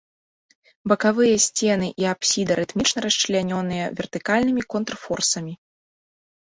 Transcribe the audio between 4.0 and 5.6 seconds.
вертыкальнымі контрфорсамі.